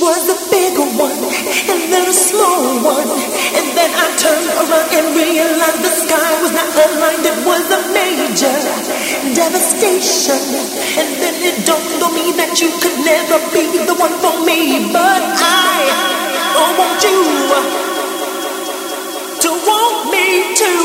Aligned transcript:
was 0.00 0.22
a 0.30 0.38
bigger 0.50 0.86
one, 0.94 1.22
and 1.70 1.80
then 1.92 2.04
a 2.06 2.12
small 2.14 2.82
one. 2.82 3.10
And 3.58 3.66
then 3.74 3.90
I 3.90 4.06
turned 4.18 4.48
around 4.48 4.90
and 4.94 5.06
realized 5.14 5.82
the 5.82 5.92
sky 5.92 6.30
was 6.42 6.52
not 6.54 6.70
aligned, 6.74 7.26
it 7.26 7.38
was 7.42 7.66
a 7.70 7.80
major 7.90 8.58
devastation. 9.34 10.42
And 10.98 11.08
then 11.18 11.34
it 11.42 11.66
dawned 11.66 12.02
on 12.02 12.14
me 12.14 12.32
that 12.38 12.58
you 12.62 12.70
could 12.78 12.98
never 13.02 13.38
be 13.50 13.64
the 13.86 13.94
one 13.98 14.14
for 14.22 14.34
me, 14.46 14.90
but 14.92 15.22
I 15.22 15.78
oh, 16.58 16.70
want 16.78 16.98
you 17.02 17.18
to 19.42 19.50
want 19.66 19.98
me 20.10 20.54
too. 20.54 20.82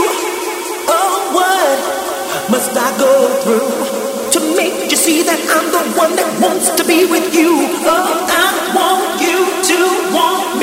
Oh, 0.90 1.14
what 1.38 2.52
must 2.52 2.72
I 2.74 2.90
go 2.98 3.14
through? 3.42 4.13
See 5.04 5.22
that 5.22 5.36
I'm 5.52 5.68
the 5.68 5.84
one 6.00 6.16
that 6.16 6.32
wants 6.40 6.72
to 6.80 6.84
be 6.88 7.04
with 7.04 7.36
you. 7.36 7.52
Oh, 7.84 8.24
I 8.24 8.72
want 8.72 9.20
you 9.20 9.36
to 9.68 9.80
want 10.16 10.63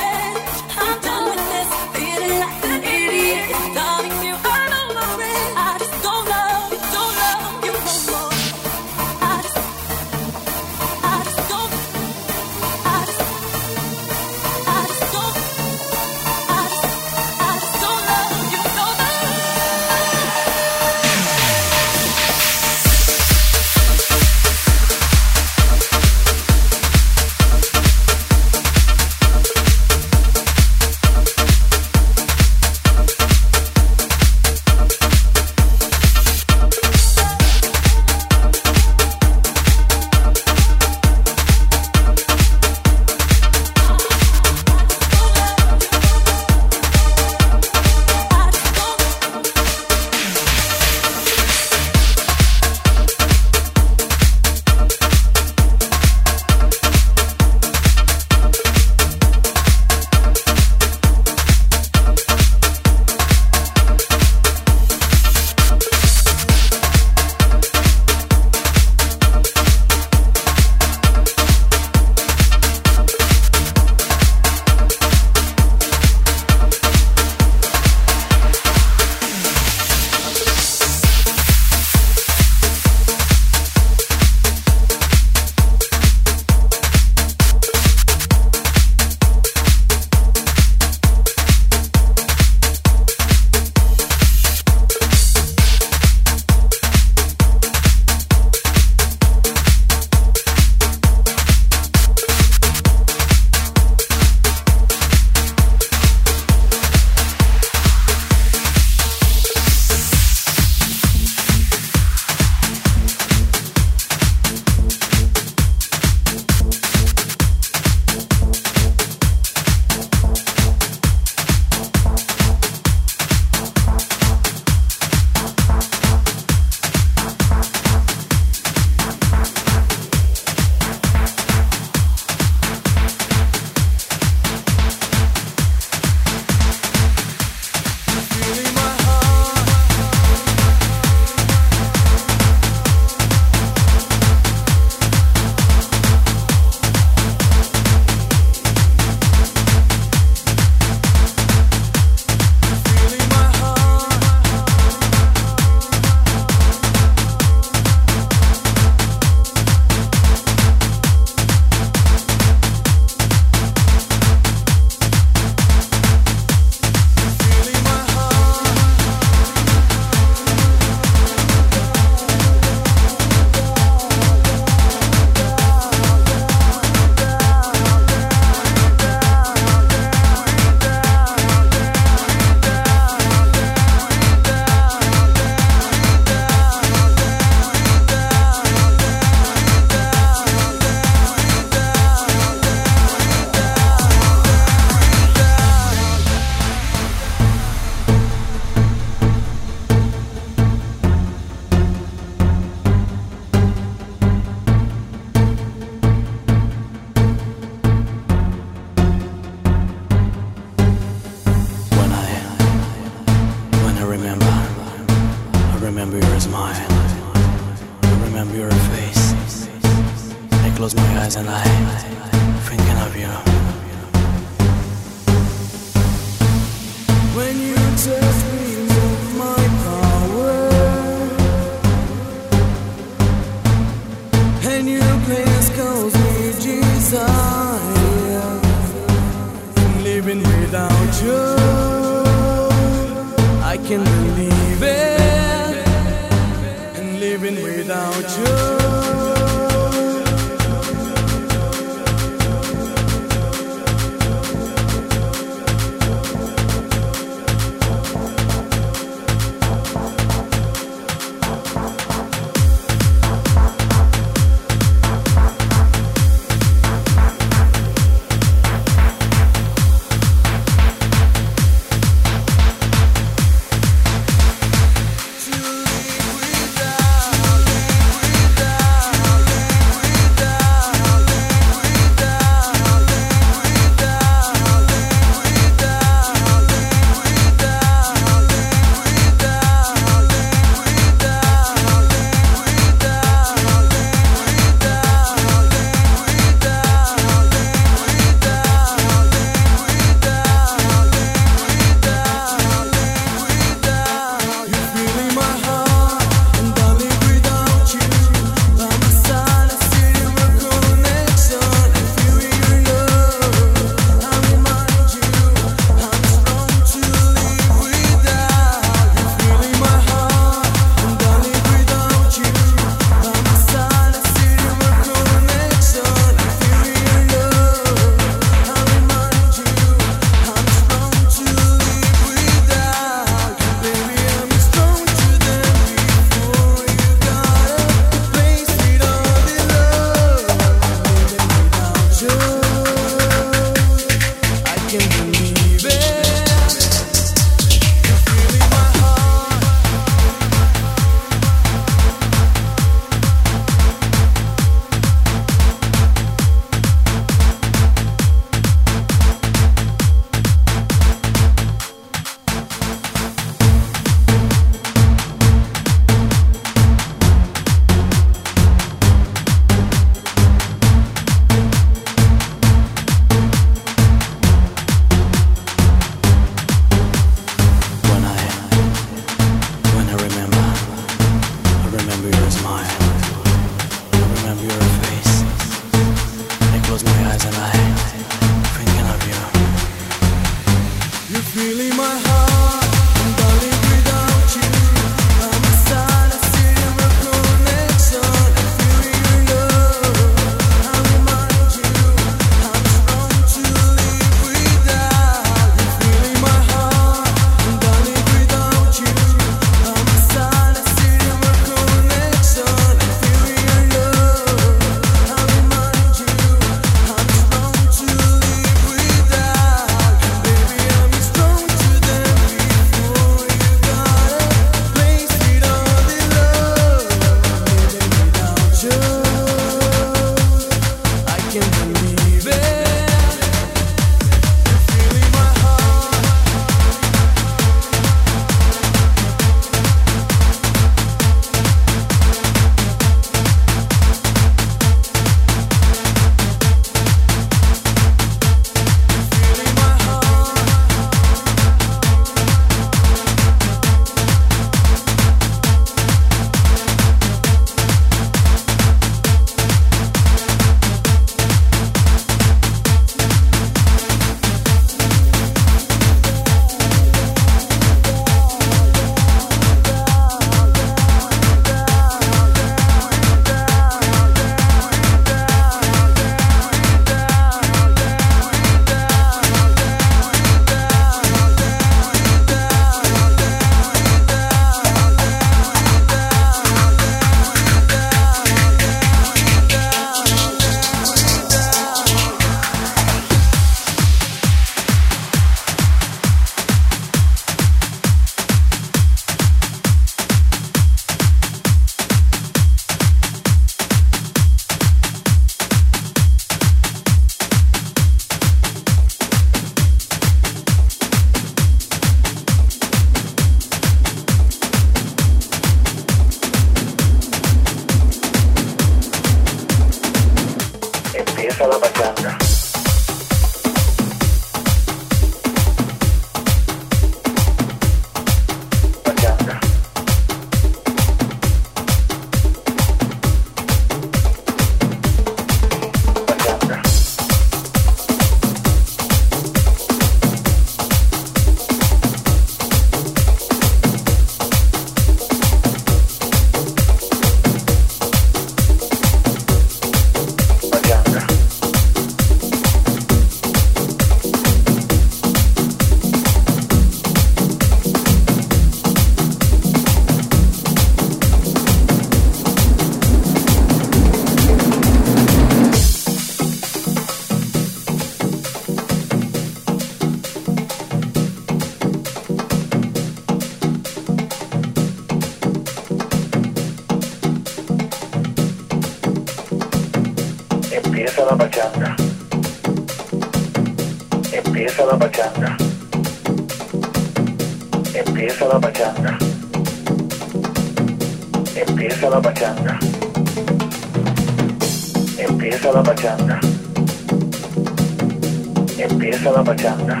Empieza 598.78 599.30
la 599.30 599.44
pachanga. 599.44 600.00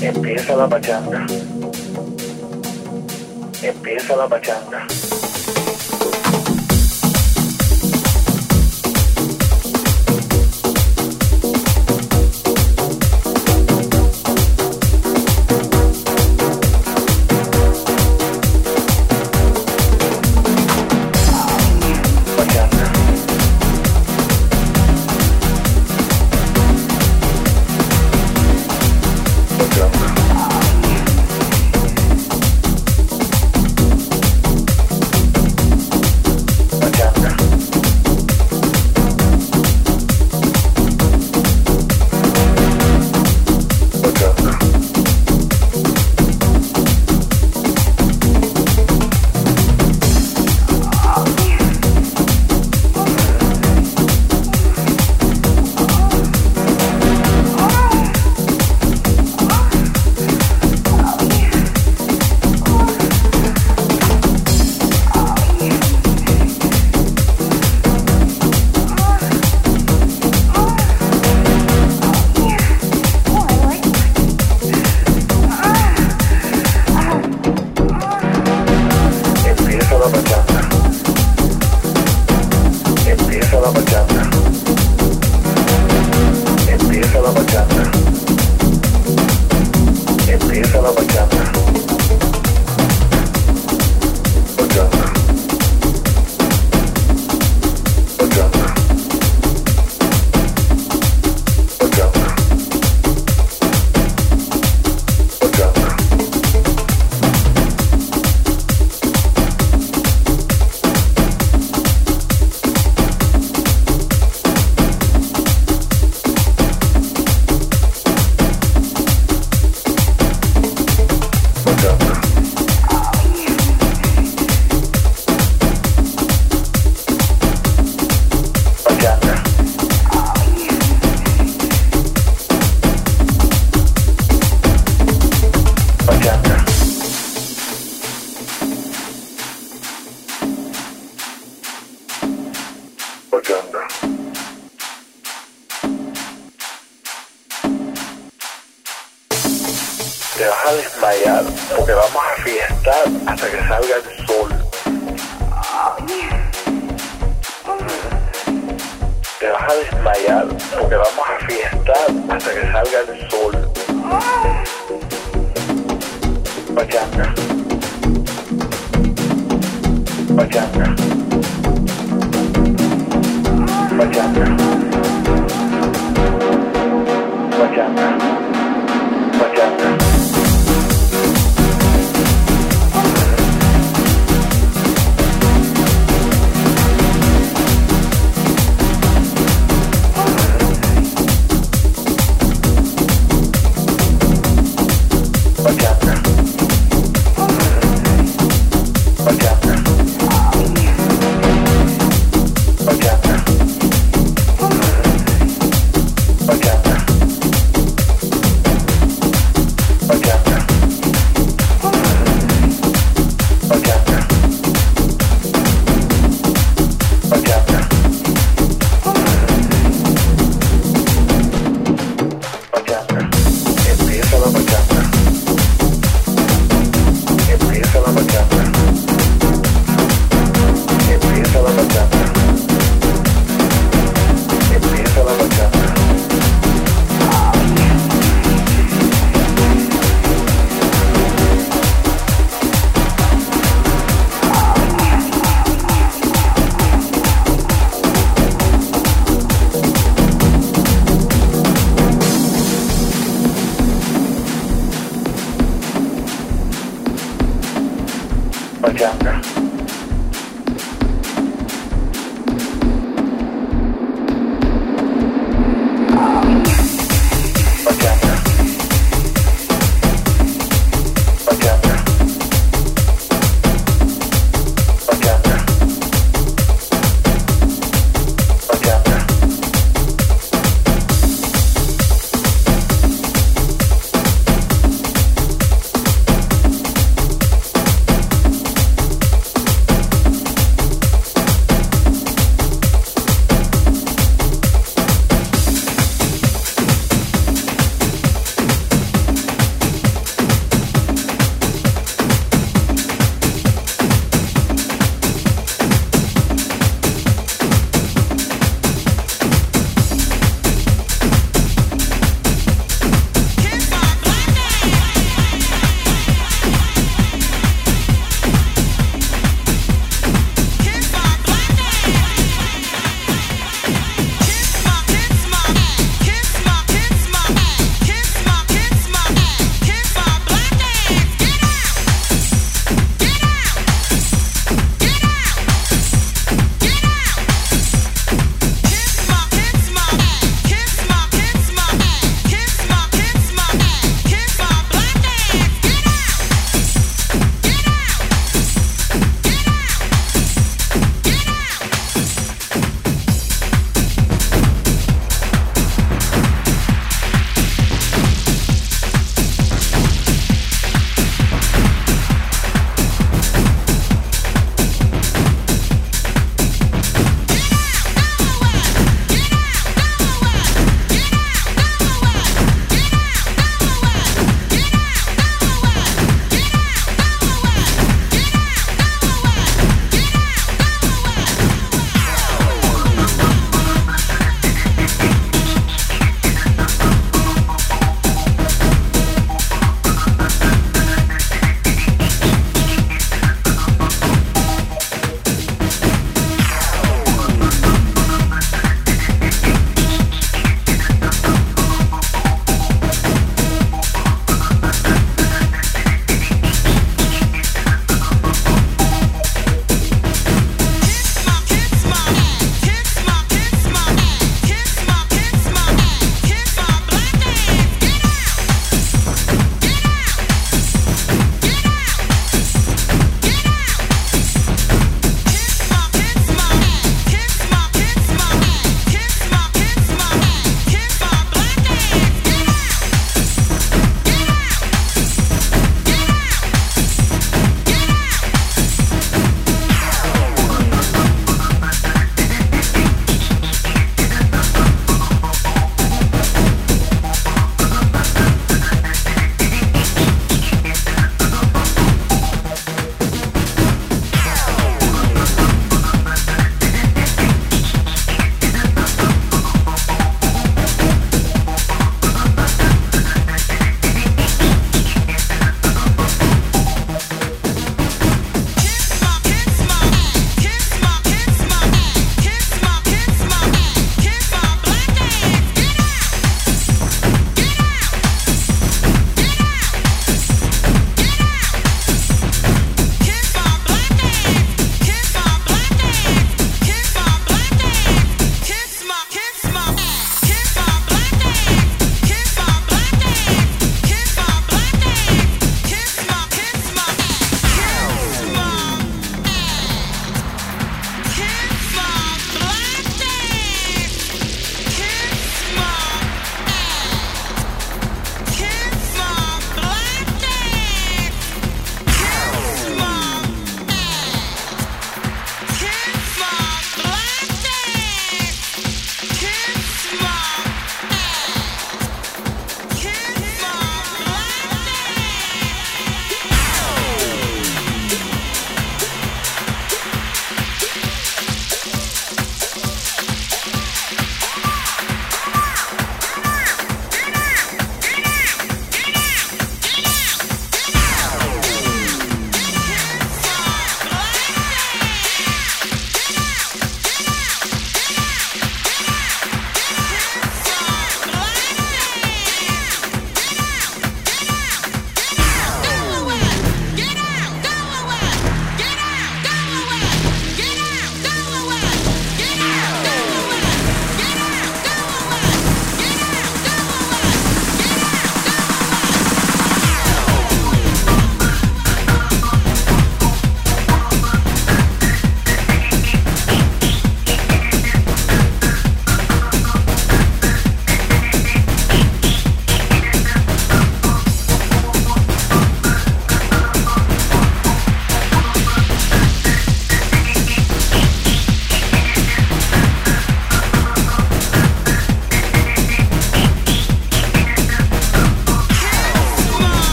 Empieza 0.00 0.56
la 0.56 0.68
pachanga. 0.68 1.26
Empieza 3.62 4.16
la 4.16 4.28
pachanga. 4.28 4.86